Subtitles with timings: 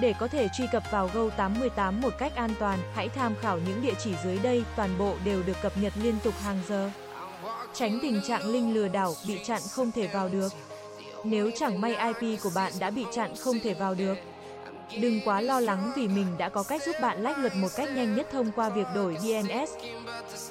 [0.00, 3.82] Để có thể truy cập vào Go88 một cách an toàn, hãy tham khảo những
[3.82, 6.90] địa chỉ dưới đây, toàn bộ đều được cập nhật liên tục hàng giờ.
[7.74, 10.52] Tránh tình trạng link lừa đảo, bị chặn không thể vào được.
[11.24, 14.14] Nếu chẳng may IP của bạn đã bị chặn không thể vào được,
[15.00, 17.88] Đừng quá lo lắng vì mình đã có cách giúp bạn lách luật một cách
[17.96, 19.70] nhanh nhất thông qua việc đổi DNS.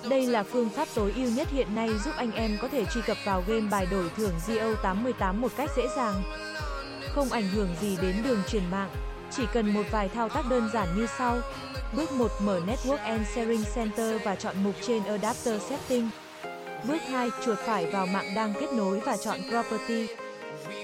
[0.10, 3.02] Đây là phương pháp tối ưu nhất hiện nay giúp anh em có thể truy
[3.02, 6.24] cập vào game bài đổi thưởng GO88 một cách dễ dàng.
[7.10, 8.90] Không ảnh hưởng gì đến đường truyền mạng,
[9.38, 11.42] chỉ cần một vài thao tác đơn giản như sau.
[11.96, 16.10] Bước 1 mở Network and Sharing Center và chọn mục trên Adapter Setting.
[16.88, 20.08] Bước 2 chuột phải vào mạng đang kết nối và chọn Property.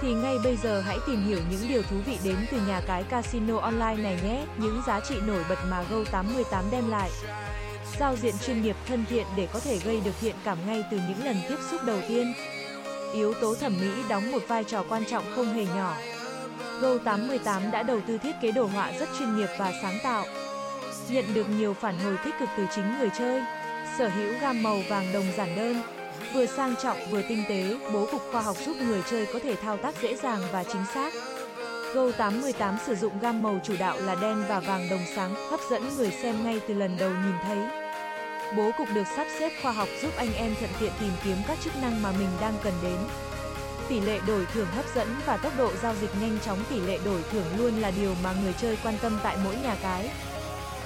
[0.00, 3.02] thì ngay bây giờ hãy tìm hiểu những điều thú vị đến từ nhà cái
[3.02, 7.10] casino online này nhé, những giá trị nổi bật mà Go88 đem lại.
[8.00, 11.00] Giao diện chuyên nghiệp thân thiện để có thể gây được thiện cảm ngay từ
[11.08, 12.34] những lần tiếp xúc đầu tiên.
[13.14, 15.96] Yếu tố thẩm mỹ đóng một vai trò quan trọng không hề nhỏ.
[16.80, 20.24] Go88 đã đầu tư thiết kế đồ họa rất chuyên nghiệp và sáng tạo.
[21.10, 23.42] Nhận được nhiều phản hồi tích cực từ chính người chơi
[23.98, 25.82] sở hữu gam màu vàng đồng giản đơn,
[26.34, 29.56] vừa sang trọng vừa tinh tế, bố cục khoa học giúp người chơi có thể
[29.56, 31.12] thao tác dễ dàng và chính xác.
[31.94, 35.82] Go88 sử dụng gam màu chủ đạo là đen và vàng đồng sáng, hấp dẫn
[35.96, 37.83] người xem ngay từ lần đầu nhìn thấy.
[38.56, 41.58] Bố cục được sắp xếp khoa học giúp anh em thuận tiện tìm kiếm các
[41.64, 42.96] chức năng mà mình đang cần đến.
[43.88, 46.98] Tỷ lệ đổi thưởng hấp dẫn và tốc độ giao dịch nhanh chóng tỷ lệ
[47.04, 50.10] đổi thưởng luôn là điều mà người chơi quan tâm tại mỗi nhà cái.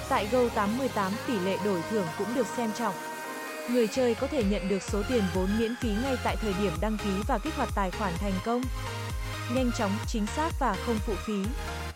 [0.09, 2.95] Tại Go88 tỷ lệ đổi thưởng cũng được xem trọng.
[3.71, 6.73] Người chơi có thể nhận được số tiền vốn miễn phí ngay tại thời điểm
[6.81, 8.63] đăng ký và kích hoạt tài khoản thành công.
[9.55, 11.43] Nhanh chóng, chính xác và không phụ phí.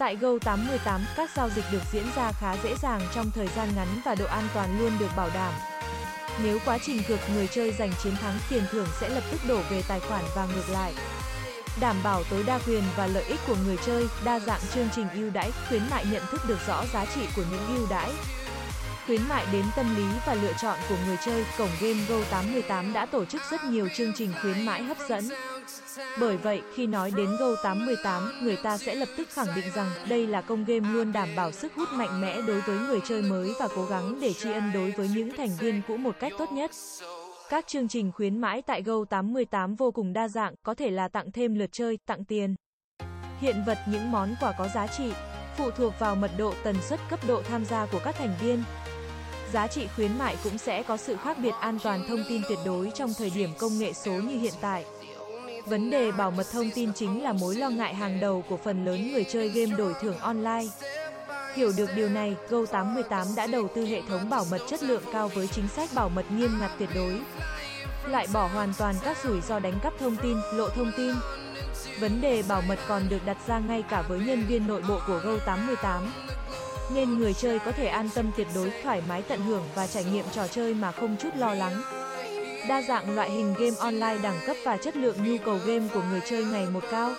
[0.02, 3.88] Tại Go818, các giao dịch được diễn ra khá dễ dàng trong thời gian ngắn
[4.04, 5.54] và độ an toàn luôn được bảo đảm.
[6.42, 9.60] Nếu quá trình cược người chơi giành chiến thắng, tiền thưởng sẽ lập tức đổ
[9.70, 10.94] về tài khoản và ngược lại
[11.80, 15.06] đảm bảo tối đa quyền và lợi ích của người chơi, đa dạng chương trình
[15.14, 18.10] ưu đãi, khuyến mại nhận thức được rõ giá trị của những ưu đãi.
[19.06, 23.06] Khuyến mại đến tâm lý và lựa chọn của người chơi, cổng game Go88 đã
[23.06, 25.24] tổ chức rất nhiều chương trình khuyến mãi hấp dẫn.
[26.20, 30.26] Bởi vậy, khi nói đến Go88, người ta sẽ lập tức khẳng định rằng đây
[30.26, 33.52] là công game luôn đảm bảo sức hút mạnh mẽ đối với người chơi mới
[33.60, 36.52] và cố gắng để tri ân đối với những thành viên cũ một cách tốt
[36.52, 36.70] nhất.
[37.50, 41.32] Các chương trình khuyến mãi tại Go88 vô cùng đa dạng, có thể là tặng
[41.32, 42.54] thêm lượt chơi, tặng tiền.
[43.40, 45.12] Hiện vật những món quà có giá trị,
[45.56, 48.62] phụ thuộc vào mật độ tần suất cấp độ tham gia của các thành viên.
[49.52, 52.58] Giá trị khuyến mại cũng sẽ có sự khác biệt an toàn thông tin tuyệt
[52.64, 54.84] đối trong thời điểm công nghệ số như hiện tại.
[55.66, 58.84] Vấn đề bảo mật thông tin chính là mối lo ngại hàng đầu của phần
[58.84, 60.64] lớn người chơi game đổi thưởng online.
[61.54, 65.28] Hiểu được điều này, Go88 đã đầu tư hệ thống bảo mật chất lượng cao
[65.28, 67.20] với chính sách bảo mật nghiêm ngặt tuyệt đối.
[68.08, 71.14] Lại bỏ hoàn toàn các rủi ro đánh cắp thông tin, lộ thông tin.
[72.00, 74.98] Vấn đề bảo mật còn được đặt ra ngay cả với nhân viên nội bộ
[75.06, 76.00] của Go88.
[76.94, 80.04] Nên người chơi có thể an tâm tuyệt đối, thoải mái tận hưởng và trải
[80.04, 81.82] nghiệm trò chơi mà không chút lo lắng.
[82.68, 86.02] Đa dạng loại hình game online đẳng cấp và chất lượng nhu cầu game của
[86.10, 87.10] người chơi ngày một cao.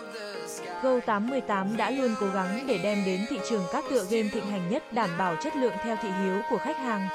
[0.84, 4.70] Go88 đã luôn cố gắng để đem đến thị trường các tựa game thịnh hành
[4.70, 7.08] nhất đảm bảo chất lượng theo thị hiếu của khách hàng.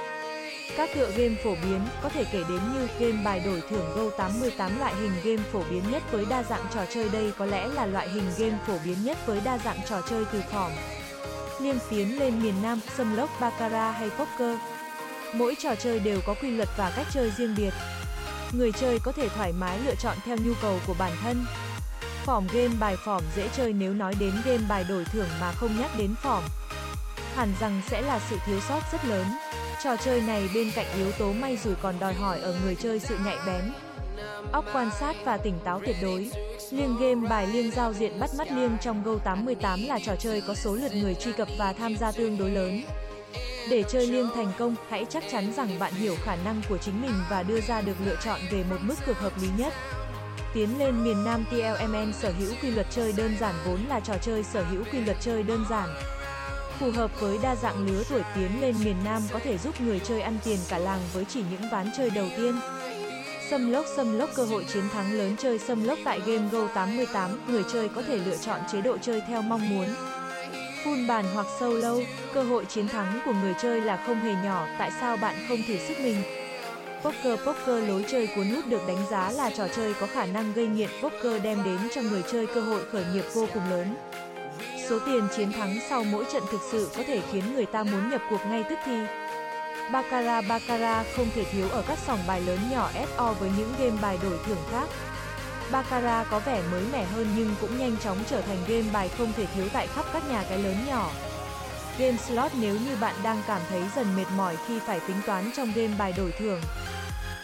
[0.76, 4.78] Các tựa game phổ biến có thể kể đến như game bài đổi thưởng Go88
[4.78, 7.86] loại hình game phổ biến nhất với đa dạng trò chơi đây có lẽ là
[7.86, 10.72] loại hình game phổ biến nhất với đa dạng trò chơi từ phòng
[11.60, 14.56] Liêm tiến lên miền Nam, xâm lốc Baccarat hay poker.
[15.34, 17.74] Mỗi trò chơi đều có quy luật và cách chơi riêng biệt.
[18.52, 21.44] Người chơi có thể thoải mái lựa chọn theo nhu cầu của bản thân.
[22.24, 25.80] Phỏm game bài phỏm dễ chơi nếu nói đến game bài đổi thưởng mà không
[25.80, 26.42] nhắc đến phỏm.
[27.34, 29.26] Hẳn rằng sẽ là sự thiếu sót rất lớn.
[29.84, 32.98] Trò chơi này bên cạnh yếu tố may rủi còn đòi hỏi ở người chơi
[32.98, 33.72] sự nhạy bén.
[34.52, 36.30] Óc quan sát và tỉnh táo tuyệt đối.
[36.70, 40.40] Liêng game bài liêng giao diện bắt mắt liêng trong Go 88 là trò chơi
[40.40, 42.82] có số lượt người truy cập và tham gia tương đối lớn.
[43.70, 47.02] Để chơi liêng thành công, hãy chắc chắn rằng bạn hiểu khả năng của chính
[47.02, 49.72] mình và đưa ra được lựa chọn về một mức cược hợp lý nhất.
[50.54, 54.14] Tiến lên miền Nam TLMN sở hữu quy luật chơi đơn giản vốn là trò
[54.22, 55.88] chơi sở hữu quy luật chơi đơn giản.
[56.78, 60.00] Phù hợp với đa dạng lứa tuổi tiến lên miền Nam có thể giúp người
[60.00, 62.54] chơi ăn tiền cả làng với chỉ những ván chơi đầu tiên.
[63.50, 66.66] Xâm lốc xâm lốc cơ hội chiến thắng lớn chơi xâm lốc tại game Go
[66.66, 69.86] 88, người chơi có thể lựa chọn chế độ chơi theo mong muốn.
[70.84, 71.94] Full bàn hoặc solo,
[72.34, 75.58] cơ hội chiến thắng của người chơi là không hề nhỏ, tại sao bạn không
[75.68, 76.22] thử sức mình?
[77.02, 80.52] Poker Poker lối chơi cuốn hút được đánh giá là trò chơi có khả năng
[80.52, 83.94] gây nghiện poker đem đến cho người chơi cơ hội khởi nghiệp vô cùng lớn.
[84.88, 88.10] Số tiền chiến thắng sau mỗi trận thực sự có thể khiến người ta muốn
[88.10, 88.98] nhập cuộc ngay tức thì.
[89.92, 94.02] Baccarat Baccarat không thể thiếu ở các sòng bài lớn nhỏ SO với những game
[94.02, 94.88] bài đổi thưởng khác.
[95.70, 99.32] Baccarat có vẻ mới mẻ hơn nhưng cũng nhanh chóng trở thành game bài không
[99.36, 101.10] thể thiếu tại khắp các nhà cái lớn nhỏ.
[101.98, 105.50] Game slot nếu như bạn đang cảm thấy dần mệt mỏi khi phải tính toán
[105.56, 106.60] trong game bài đổi thưởng.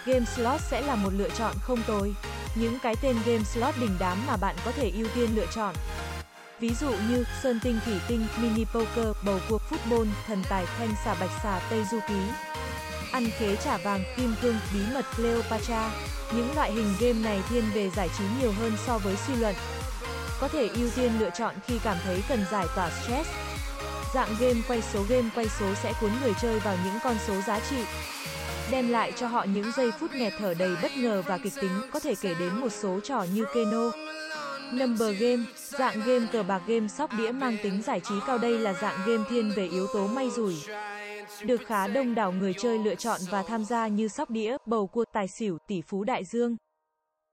[0.07, 2.15] Game slot sẽ là một lựa chọn không tồi.
[2.55, 5.75] Những cái tên game slot đình đám mà bạn có thể ưu tiên lựa chọn.
[6.61, 10.95] Ví dụ như Sơn Tinh Thủy Tinh, Mini Poker, Bầu Cuộc Football, Thần Tài, Thanh
[11.05, 12.21] Xà Bạch Xà, Tây Du Ký.
[13.13, 15.91] Ăn khế trả vàng, Kim Cương, Bí mật Cleopatra.
[16.33, 19.55] Những loại hình game này thiên về giải trí nhiều hơn so với suy luận.
[20.41, 23.31] Có thể ưu tiên lựa chọn khi cảm thấy cần giải tỏa stress.
[24.15, 27.35] Dạng game quay số game quay số sẽ cuốn người chơi vào những con số
[27.47, 27.85] giá trị.
[28.71, 31.81] Đem lại cho họ những giây phút nghẹt thở đầy bất ngờ và kịch tính,
[31.93, 33.91] có thể kể đến một số trò như Keno.
[34.73, 38.59] Number Game, dạng game cờ bạc game sóc đĩa mang tính giải trí cao đây
[38.59, 40.55] là dạng game thiên về yếu tố may rủi.
[41.43, 44.87] Được khá đông đảo người chơi lựa chọn và tham gia như sóc đĩa, bầu
[44.87, 46.57] cua, tài xỉu, tỷ phú đại dương.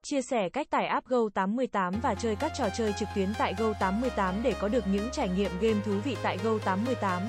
[0.04, 4.33] Chia sẻ cách tải app Go88 và chơi các trò chơi trực tuyến tại Go88
[4.44, 7.22] để có được những trải nghiệm game thú vị tại Go88.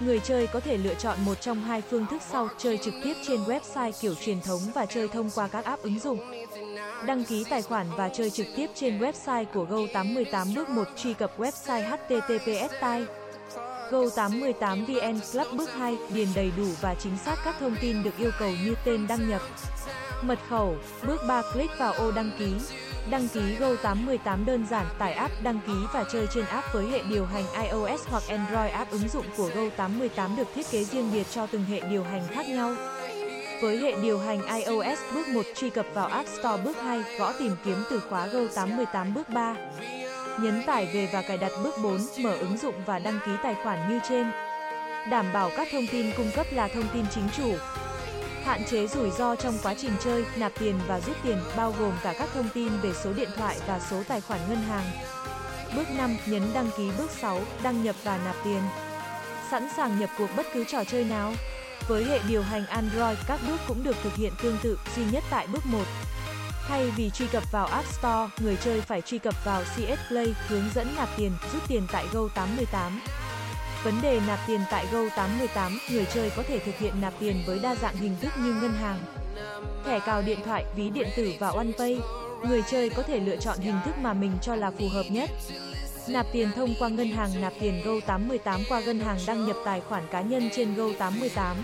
[0.00, 3.14] Người chơi có thể lựa chọn một trong hai phương thức sau, chơi trực tiếp
[3.26, 6.18] trên website kiểu truyền thống và chơi thông qua các app ứng dụng.
[7.06, 11.14] Đăng ký tài khoản và chơi trực tiếp trên website của Go88 bước 1 truy
[11.14, 13.04] cập website https tai
[13.90, 18.30] Go88VN Club bước 2 điền đầy đủ và chính xác các thông tin được yêu
[18.38, 19.40] cầu như tên đăng nhập,
[20.22, 20.76] mật khẩu,
[21.06, 22.54] bước 3 click vào ô đăng ký.
[23.10, 27.02] Đăng ký Go88 đơn giản, tải app, đăng ký và chơi trên app với hệ
[27.02, 31.26] điều hành iOS hoặc Android app ứng dụng của Go88 được thiết kế riêng biệt
[31.30, 32.74] cho từng hệ điều hành khác nhau.
[33.62, 37.32] Với hệ điều hành iOS, bước 1 truy cập vào App Store bước 2, gõ
[37.38, 39.54] tìm kiếm từ khóa Go818 bước 3.
[40.40, 43.54] Nhấn tải về và cài đặt bước 4, mở ứng dụng và đăng ký tài
[43.62, 44.26] khoản như trên.
[45.10, 47.54] Đảm bảo các thông tin cung cấp là thông tin chính chủ.
[48.44, 51.92] Hạn chế rủi ro trong quá trình chơi, nạp tiền và rút tiền, bao gồm
[52.02, 54.86] cả các thông tin về số điện thoại và số tài khoản ngân hàng.
[55.76, 58.62] Bước 5, nhấn đăng ký bước 6, đăng nhập và nạp tiền.
[59.50, 61.32] Sẵn sàng nhập cuộc bất cứ trò chơi nào.
[61.88, 65.24] Với hệ điều hành Android, các bước cũng được thực hiện tương tự, duy nhất
[65.30, 65.78] tại bước 1.
[66.68, 70.34] Thay vì truy cập vào App Store, người chơi phải truy cập vào CS Play,
[70.48, 72.90] hướng dẫn nạp tiền, rút tiền tại Go88.
[73.84, 77.58] Vấn đề nạp tiền tại Go88, người chơi có thể thực hiện nạp tiền với
[77.58, 78.98] đa dạng hình thức như ngân hàng,
[79.84, 82.00] thẻ cào điện thoại, ví điện tử và OnePay.
[82.48, 85.30] Người chơi có thể lựa chọn hình thức mà mình cho là phù hợp nhất.
[86.08, 89.80] Nạp tiền thông qua ngân hàng nạp tiền Go818 qua ngân hàng đăng nhập tài
[89.80, 91.54] khoản cá nhân trên Go818.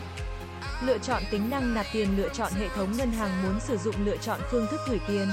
[0.82, 3.94] Lựa chọn tính năng nạp tiền lựa chọn hệ thống ngân hàng muốn sử dụng
[4.04, 5.28] lựa chọn phương thức gửi tiền.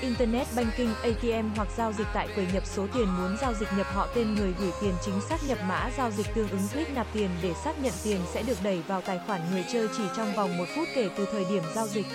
[0.00, 3.86] Internet Banking, ATM hoặc giao dịch tại quầy nhập số tiền muốn giao dịch nhập
[3.86, 7.06] họ tên người gửi tiền chính xác nhập mã giao dịch tương ứng click nạp
[7.12, 10.34] tiền để xác nhận tiền sẽ được đẩy vào tài khoản người chơi chỉ trong
[10.34, 12.06] vòng 1 phút kể từ thời điểm giao dịch.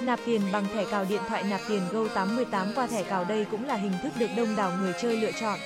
[0.00, 3.66] Nạp tiền bằng thẻ cào điện thoại nạp tiền Go88 qua thẻ cào đây cũng
[3.66, 5.58] là hình thức được đông đảo người chơi lựa chọn.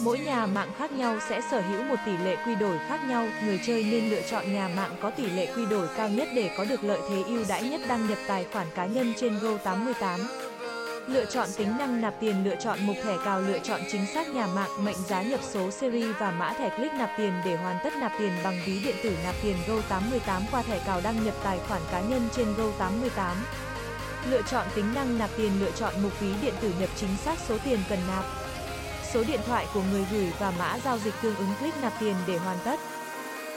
[0.00, 3.28] Mỗi nhà mạng khác nhau sẽ sở hữu một tỷ lệ quy đổi khác nhau,
[3.44, 6.50] người chơi nên lựa chọn nhà mạng có tỷ lệ quy đổi cao nhất để
[6.56, 10.47] có được lợi thế ưu đãi nhất đăng nhập tài khoản cá nhân trên Go88.
[11.08, 14.28] Lựa chọn tính năng nạp tiền, lựa chọn mục thẻ cào, lựa chọn chính xác
[14.28, 17.78] nhà mạng, mệnh giá nhập số series và mã thẻ click nạp tiền để hoàn
[17.84, 21.34] tất nạp tiền bằng ví điện tử nạp tiền Go88 qua thẻ cào đăng nhập
[21.44, 23.34] tài khoản cá nhân trên Go88.
[24.30, 27.38] Lựa chọn tính năng nạp tiền, lựa chọn mục ví điện tử nhập chính xác
[27.48, 28.24] số tiền cần nạp.
[29.12, 32.14] Số điện thoại của người gửi và mã giao dịch tương ứng click nạp tiền
[32.26, 32.80] để hoàn tất.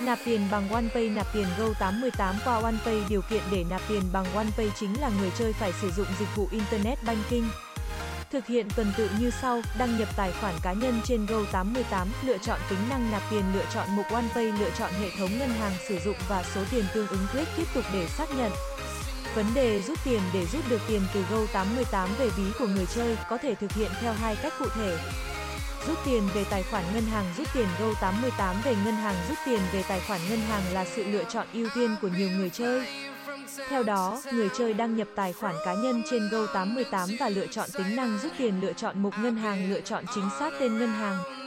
[0.06, 4.26] Nạp tiền bằng OnePay Nạp tiền Go88 qua OnePay Điều kiện để nạp tiền bằng
[4.36, 7.48] OnePay chính là người chơi phải sử dụng dịch vụ Internet Banking.
[8.32, 12.38] Thực hiện tuần tự như sau, đăng nhập tài khoản cá nhân trên Go88 lựa
[12.38, 15.74] chọn tính năng nạp tiền, lựa chọn mục OnePay, lựa chọn hệ thống ngân hàng
[15.88, 18.52] sử dụng và số tiền tương ứng click tiếp tục để xác nhận.
[19.36, 23.18] Vấn đề rút tiền để rút được tiền từ Go88 về ví của người chơi
[23.30, 24.98] có thể thực hiện theo hai cách cụ thể.
[25.88, 29.60] Rút tiền về tài khoản ngân hàng Rút tiền Go88 về ngân hàng Rút tiền
[29.74, 32.88] về tài khoản ngân hàng là sự lựa chọn ưu tiên của nhiều người chơi.
[33.70, 37.70] Theo đó, người chơi đăng nhập tài khoản cá nhân trên Go88 và lựa chọn
[37.74, 40.90] tính năng rút tiền lựa chọn mục ngân hàng lựa chọn chính xác tên ngân
[40.90, 41.41] hàng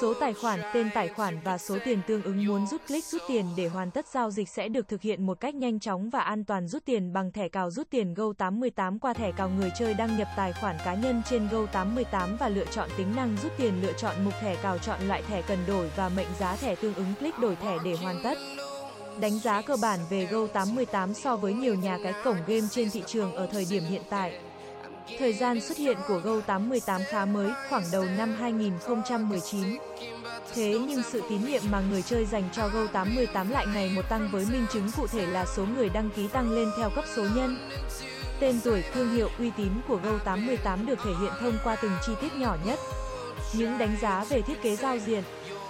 [0.00, 3.22] số tài khoản, tên tài khoản và số tiền tương ứng muốn rút click rút
[3.28, 6.20] tiền để hoàn tất giao dịch sẽ được thực hiện một cách nhanh chóng và
[6.20, 9.94] an toàn rút tiền bằng thẻ cào rút tiền Go88 qua thẻ cào người chơi
[9.94, 13.82] đăng nhập tài khoản cá nhân trên Go88 và lựa chọn tính năng rút tiền
[13.82, 16.94] lựa chọn mục thẻ cào chọn loại thẻ cần đổi và mệnh giá thẻ tương
[16.94, 18.38] ứng click đổi thẻ để hoàn tất.
[19.20, 23.02] Đánh giá cơ bản về Go88 so với nhiều nhà cái cổng game trên thị
[23.06, 24.38] trường ở thời điểm hiện tại.
[25.18, 29.78] Thời gian xuất hiện của Go 88 khá mới, khoảng đầu năm 2019.
[30.54, 34.02] Thế nhưng sự tín nhiệm mà người chơi dành cho Go 88 lại ngày một
[34.08, 37.04] tăng với minh chứng cụ thể là số người đăng ký tăng lên theo cấp
[37.16, 37.68] số nhân.
[38.40, 41.92] Tên tuổi, thương hiệu, uy tín của Go 88 được thể hiện thông qua từng
[42.06, 42.78] chi tiết nhỏ nhất.
[43.52, 45.22] Những đánh giá về thiết kế giao diện,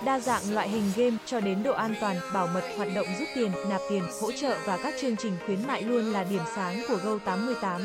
[0.04, 3.28] đa dạng loại hình game cho đến độ an toàn, bảo mật, hoạt động rút
[3.34, 6.82] tiền, nạp tiền, hỗ trợ và các chương trình khuyến mại luôn là điểm sáng
[6.88, 7.82] của Go 88.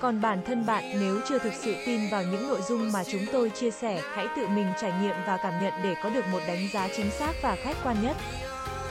[0.00, 3.26] Còn bản thân bạn nếu chưa thực sự tin vào những nội dung mà chúng
[3.32, 6.40] tôi chia sẻ, hãy tự mình trải nghiệm và cảm nhận để có được một
[6.48, 8.16] đánh giá chính xác và khách quan nhất.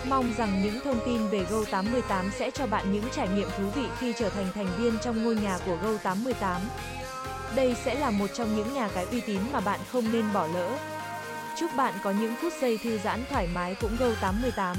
[0.10, 3.86] Mong rằng những thông tin về Go88 sẽ cho bạn những trải nghiệm thú vị
[4.00, 6.60] khi trở thành thành viên trong ngôi nhà của Go88.
[7.56, 10.48] Đây sẽ là một trong những nhà cái uy tín mà bạn không nên bỏ
[10.54, 10.70] lỡ.
[11.60, 14.76] Chúc bạn có những phút giây thư giãn thoải mái cũng Go88.